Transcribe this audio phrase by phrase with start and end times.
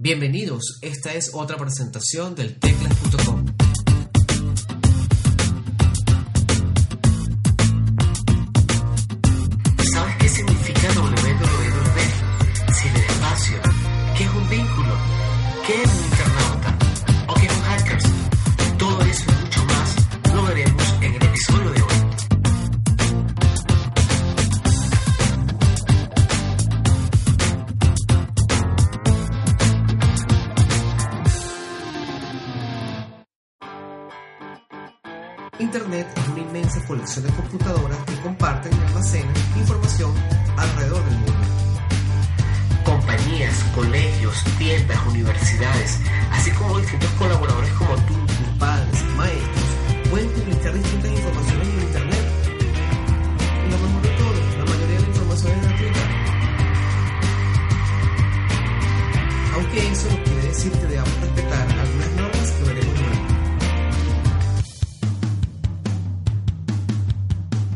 [0.00, 3.46] Bienvenidos, esta es otra presentación del teclas.com.
[35.60, 40.14] Internet es una inmensa colección de computadoras que comparten y almacenan información
[40.56, 41.32] alrededor del mundo.
[42.84, 45.98] Compañías, colegios, tiendas, universidades,
[46.30, 47.67] así como distintos colaboradores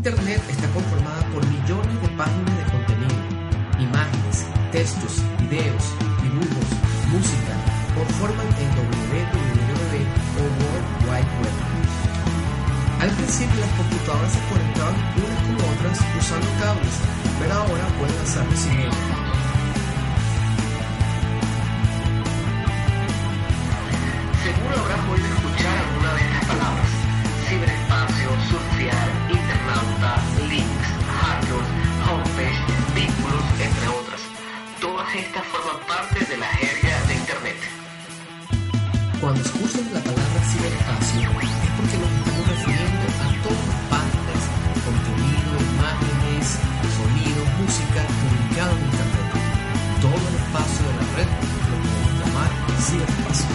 [0.05, 3.15] Internet está conformada por millones de páginas de contenido,
[3.79, 5.85] imágenes, textos, videos,
[6.21, 6.69] dibujos,
[7.07, 7.55] música,
[7.95, 9.95] conforman el www
[10.35, 11.57] o World Wide Web.
[13.01, 16.95] Al principio las computadoras se conectaban unas con otras usando cables,
[17.39, 19.32] pero ahora pueden hacerlo sin ello.
[35.13, 37.57] Todas estas forman parte de la jerga de Internet.
[39.21, 44.41] Cuando escuchas la palabra ciberespacio es porque nos estamos refiriendo a todas las páginas,
[44.89, 46.45] contenido, imágenes,
[46.97, 49.29] sonidos, música publicado en Internet.
[50.01, 51.29] Todo el espacio de la red
[51.69, 53.53] lo podemos llamar ciberespacio.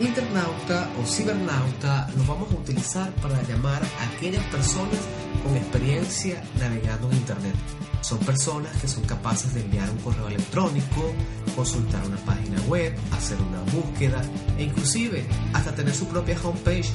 [0.00, 5.00] Internauta o cibernauta lo vamos a utilizar para llamar a aquellas personas
[5.42, 7.54] con experiencia navegando en Internet.
[8.00, 11.12] Son personas que son capaces de enviar un correo electrónico,
[11.54, 14.22] consultar una página web, hacer una búsqueda
[14.58, 16.90] e inclusive hasta tener su propia homepage.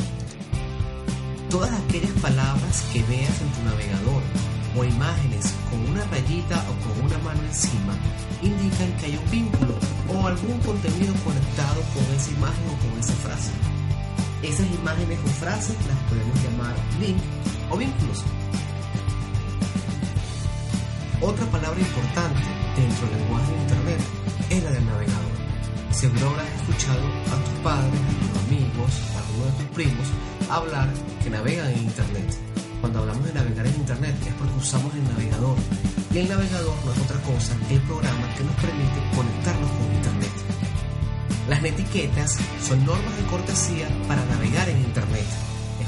[1.49, 4.23] Todas aquellas palabras que veas en tu navegador
[4.77, 7.95] o imágenes con una rayita o con una mano encima
[8.41, 9.75] indican que hay un vínculo
[10.09, 13.51] o algún contenido conectado con esa imagen o con esa frase.
[14.43, 17.17] Esas imágenes o frases las podemos llamar link
[17.75, 18.23] o vínculos.
[21.21, 22.41] Otra palabra importante
[22.75, 23.99] dentro del lenguaje de Internet
[24.49, 25.35] es la del navegador.
[25.91, 30.07] Seguro habrás escuchado a tus padres, a tus amigos, a algunos de tus primos
[30.49, 30.89] hablar
[31.23, 32.37] que navegan en Internet.
[32.81, 35.57] Cuando hablamos de navegar en Internet es porque usamos el navegador.
[36.13, 39.95] Y el navegador no es otra cosa que el programa que nos permite conectarnos con
[39.95, 40.35] Internet.
[41.49, 42.37] Las netiquetas
[42.67, 44.44] son normas de cortesía para navegar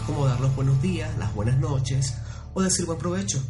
[0.08, 2.16] como dar los buenos días, las buenas noches
[2.54, 3.44] o decir buen provecho.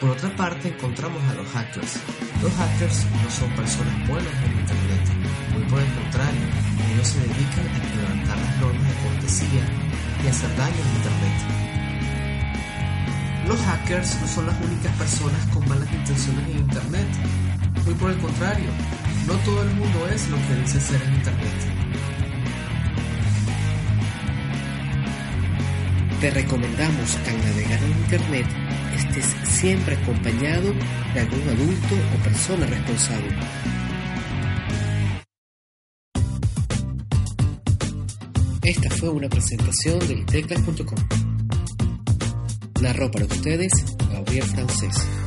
[0.00, 1.98] Por otra parte, encontramos a los hackers.
[2.42, 5.00] Los hackers no son personas buenas en Internet,
[5.54, 6.42] muy por el contrario,
[6.92, 9.64] ellos se dedican a quebrantar las normas de cortesía
[10.22, 11.64] y hacer daño en Internet.
[13.48, 17.08] Los hackers no son las únicas personas con malas intenciones en Internet,
[17.86, 18.70] muy por el contrario,
[19.26, 22.03] no todo el mundo es lo que dice ser en Internet.
[26.24, 28.46] Te recomendamos que al navegar en Internet
[28.96, 30.72] estés siempre acompañado
[31.12, 33.28] de algún adulto o persona responsable.
[38.62, 40.98] Esta fue una presentación del teclas.com.
[42.80, 43.72] Narró para ustedes
[44.10, 45.23] Gabriel Francés.